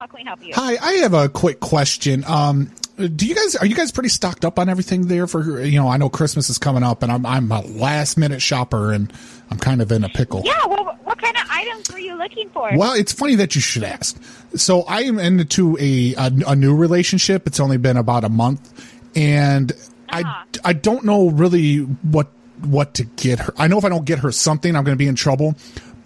How 0.00 0.06
can 0.06 0.18
we 0.18 0.24
help 0.24 0.44
you? 0.44 0.52
Hi, 0.54 0.76
I 0.76 0.92
have 0.96 1.14
a 1.14 1.26
quick 1.30 1.58
question. 1.58 2.22
Um, 2.26 2.70
do 2.98 3.26
you 3.26 3.34
guys 3.34 3.56
are 3.56 3.64
you 3.64 3.74
guys 3.74 3.90
pretty 3.92 4.10
stocked 4.10 4.44
up 4.44 4.58
on 4.58 4.68
everything 4.68 5.06
there 5.06 5.26
for 5.26 5.62
you 5.62 5.78
know 5.78 5.88
I 5.88 5.96
know 5.96 6.10
Christmas 6.10 6.50
is 6.50 6.58
coming 6.58 6.82
up 6.82 7.02
and 7.02 7.10
I'm 7.10 7.24
I'm 7.24 7.50
a 7.50 7.62
last 7.62 8.18
minute 8.18 8.42
shopper 8.42 8.92
and 8.92 9.10
I'm 9.50 9.56
kind 9.58 9.80
of 9.80 9.90
in 9.90 10.04
a 10.04 10.10
pickle. 10.10 10.42
Yeah, 10.44 10.66
well, 10.66 10.98
what 11.04 11.16
kind 11.18 11.34
of 11.34 11.44
items 11.48 11.90
were 11.90 11.98
you 11.98 12.14
looking 12.18 12.50
for? 12.50 12.70
Well, 12.76 12.92
it's 12.92 13.12
funny 13.12 13.36
that 13.36 13.54
you 13.54 13.62
should 13.62 13.84
ask. 13.84 14.22
So 14.54 14.82
I 14.82 15.00
am 15.04 15.18
into 15.18 15.78
a 15.80 16.14
a, 16.18 16.30
a 16.48 16.54
new 16.56 16.76
relationship. 16.76 17.46
It's 17.46 17.58
only 17.58 17.78
been 17.78 17.96
about 17.96 18.22
a 18.24 18.28
month, 18.28 18.70
and 19.16 19.72
Uh-huh. 19.72 19.80
I 20.20 20.44
I 20.62 20.72
don't 20.74 21.06
know 21.06 21.30
really 21.30 21.78
what 21.78 22.28
what 22.60 22.92
to 22.94 23.04
get 23.04 23.38
her. 23.38 23.54
I 23.56 23.66
know 23.68 23.78
if 23.78 23.84
I 23.86 23.88
don't 23.88 24.04
get 24.04 24.18
her 24.18 24.30
something, 24.32 24.76
I'm 24.76 24.84
going 24.84 24.94
to 24.96 24.98
be 25.02 25.08
in 25.08 25.14
trouble. 25.14 25.54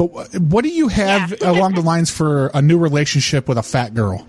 But 0.09 0.35
what 0.41 0.65
do 0.65 0.71
you 0.71 0.89
have 0.89 1.35
Yeah. 1.41 1.51
along 1.51 1.75
the 1.75 1.83
lines 1.83 2.11
for 2.11 2.47
a 2.55 2.63
new 2.63 2.79
relationship 2.79 3.47
with 3.49 3.59
a 3.59 3.63
fat 3.63 3.93
girl? 3.95 4.27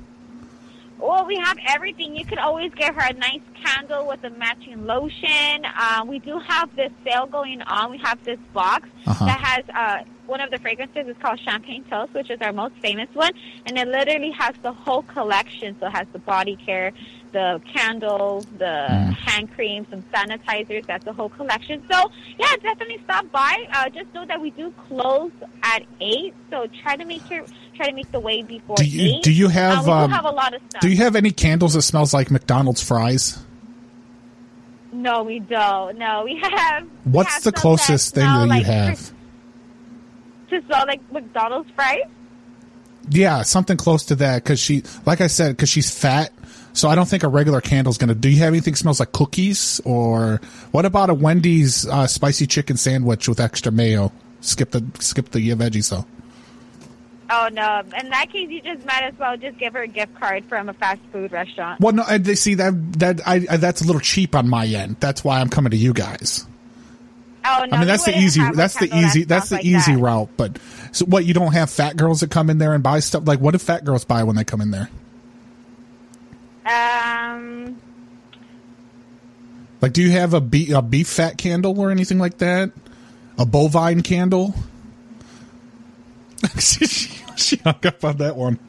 Well, 0.99 1.25
we 1.25 1.35
have 1.37 1.57
everything. 1.69 2.15
You 2.15 2.25
could 2.25 2.37
always 2.39 2.71
get 2.73 2.93
her 2.93 3.01
a 3.09 3.13
nice 3.13 3.39
candle 3.63 4.07
with 4.07 4.23
a 4.23 4.29
matching 4.31 4.85
lotion. 4.85 5.65
Uh, 5.65 6.03
we 6.05 6.19
do 6.19 6.39
have 6.39 6.75
this 6.75 6.91
sale 7.05 7.25
going 7.25 7.61
on. 7.61 7.89
We 7.91 7.97
have 7.99 8.21
this 8.23 8.39
box 8.53 8.87
Uh-huh. 9.07 9.25
that 9.25 9.39
has 9.39 9.63
uh, 9.73 10.03
one 10.27 10.41
of 10.41 10.51
the 10.51 10.57
fragrances 10.59 11.07
It's 11.07 11.19
called 11.21 11.39
Champagne 11.39 11.83
Toast, 11.89 12.13
which 12.13 12.29
is 12.29 12.39
our 12.41 12.53
most 12.53 12.75
famous 12.81 13.07
one, 13.13 13.31
and 13.65 13.77
it 13.77 13.87
literally 13.87 14.31
has 14.31 14.53
the 14.61 14.71
whole 14.73 15.03
collection. 15.03 15.75
So 15.79 15.87
it 15.87 15.91
has 15.93 16.07
the 16.13 16.19
body 16.19 16.55
care, 16.65 16.91
the 17.31 17.61
candles, 17.73 18.45
the 18.57 18.65
Mm. 18.89 19.13
hand 19.15 19.51
creams, 19.55 19.87
some 19.89 20.03
sanitizers. 20.13 20.85
That's 20.85 21.05
the 21.05 21.13
whole 21.13 21.29
collection. 21.29 21.81
So 21.91 22.11
yeah, 22.37 22.53
definitely 22.61 22.99
stop 23.05 23.31
by. 23.31 23.65
Uh, 23.73 23.89
just 23.89 24.13
know 24.13 24.25
that 24.25 24.39
we 24.41 24.49
do 24.51 24.73
close 24.87 25.31
at 25.63 25.83
eight, 26.01 26.33
so 26.49 26.67
try 26.83 26.95
to 26.95 27.05
make 27.05 27.29
your 27.29 27.43
try 27.75 27.87
to 27.89 27.93
make 27.95 28.11
the 28.11 28.19
way 28.19 28.41
before 28.43 28.75
Do 28.75 28.85
you 28.85 29.15
eight. 29.15 29.23
do 29.23 29.31
you 29.31 29.47
have 29.47 29.79
Uh, 29.79 29.83
we 29.85 29.91
um, 29.91 30.09
do 30.09 30.15
have 30.15 30.25
a 30.25 30.29
lot 30.31 30.53
of 30.53 30.61
stuff. 30.69 30.81
do 30.81 30.89
you 30.89 30.97
have 30.97 31.15
any 31.15 31.31
candles 31.31 31.73
that 31.73 31.81
smells 31.83 32.13
like 32.13 32.29
McDonald's 32.29 32.83
fries? 32.83 33.39
No, 34.93 35.23
we 35.23 35.39
don't. 35.39 35.97
No, 35.97 36.23
we 36.25 36.37
have. 36.43 36.83
we 37.05 37.11
What's 37.11 37.33
have 37.35 37.43
the 37.43 37.51
closest 37.53 38.13
thing 38.13 38.25
that 38.25 38.41
you 38.41 38.47
like 38.47 38.65
have? 38.65 39.11
To 40.49 40.61
smell 40.65 40.83
like 40.85 40.99
McDonald's 41.11 41.69
fries? 41.75 42.01
Yeah, 43.09 43.41
something 43.43 43.77
close 43.77 44.03
to 44.05 44.15
that 44.15 44.43
because 44.43 44.59
she, 44.59 44.83
like 45.05 45.21
I 45.21 45.27
said, 45.27 45.55
because 45.55 45.69
she's 45.69 45.89
fat. 45.89 46.31
So 46.73 46.89
I 46.89 46.95
don't 46.95 47.07
think 47.07 47.23
a 47.23 47.27
regular 47.27 47.61
candle 47.61 47.91
is 47.91 47.97
gonna. 47.97 48.15
Do 48.15 48.29
you 48.29 48.39
have 48.39 48.49
anything 48.49 48.73
that 48.73 48.77
smells 48.77 48.99
like 48.99 49.11
cookies 49.11 49.81
or 49.83 50.39
what 50.71 50.85
about 50.85 51.09
a 51.09 51.13
Wendy's 51.13 51.85
uh, 51.87 52.07
spicy 52.07 52.47
chicken 52.47 52.77
sandwich 52.77 53.27
with 53.27 53.39
extra 53.39 53.71
mayo? 53.71 54.11
Skip 54.39 54.71
the 54.71 54.85
skip 54.99 55.31
the 55.31 55.49
veggies 55.51 55.89
though. 55.89 56.05
Oh 57.33 57.47
no! 57.51 57.81
In 57.97 58.09
that 58.09 58.29
case, 58.29 58.49
you 58.49 58.61
just 58.61 58.85
might 58.85 59.03
as 59.03 59.13
well 59.17 59.37
just 59.37 59.57
give 59.57 59.73
her 59.73 59.83
a 59.83 59.87
gift 59.87 60.13
card 60.15 60.43
from 60.45 60.67
a 60.67 60.73
fast 60.73 60.99
food 61.13 61.31
restaurant. 61.31 61.79
Well, 61.79 61.93
no, 61.93 62.03
I, 62.05 62.17
they 62.17 62.35
see 62.35 62.55
that 62.55 62.73
that 62.99 63.21
I, 63.25 63.45
I 63.49 63.57
that's 63.57 63.81
a 63.81 63.85
little 63.85 64.01
cheap 64.01 64.35
on 64.35 64.49
my 64.49 64.65
end. 64.65 64.97
That's 64.99 65.23
why 65.23 65.39
I'm 65.39 65.47
coming 65.47 65.71
to 65.71 65.77
you 65.77 65.93
guys. 65.93 66.45
Oh 67.45 67.65
no! 67.69 67.77
I 67.77 67.79
mean, 67.79 67.87
that's 67.87 68.03
the 68.03 68.17
easy. 68.17 68.41
That's 68.53 68.77
the 68.77 68.93
easy. 68.93 69.23
That's 69.23 69.47
the 69.47 69.55
like 69.55 69.65
easy 69.65 69.95
that. 69.95 70.01
route. 70.01 70.29
But 70.35 70.59
so 70.91 71.05
what? 71.05 71.23
You 71.23 71.33
don't 71.33 71.53
have 71.53 71.69
fat 71.69 71.95
girls 71.95 72.19
that 72.19 72.31
come 72.31 72.49
in 72.49 72.57
there 72.57 72.73
and 72.73 72.83
buy 72.83 72.99
stuff. 72.99 73.25
Like, 73.25 73.39
what 73.39 73.51
do 73.51 73.59
fat 73.59 73.85
girls 73.85 74.03
buy 74.03 74.23
when 74.23 74.35
they 74.35 74.43
come 74.43 74.59
in 74.59 74.71
there? 74.71 74.89
Um, 76.65 77.81
Like, 79.81 79.93
do 79.93 80.01
you 80.03 80.11
have 80.11 80.33
a 80.33 80.41
beef, 80.41 80.73
a 80.73 80.81
beef 80.81 81.07
fat 81.07 81.37
candle 81.37 81.79
or 81.79 81.89
anything 81.91 82.19
like 82.19 82.37
that? 82.37 82.71
A 83.37 83.45
bovine 83.45 84.03
candle? 84.03 84.53
she, 86.59 86.85
she 87.35 87.55
hung 87.57 87.79
up 87.85 88.03
on 88.03 88.17
that 88.17 88.35
one. 88.35 88.59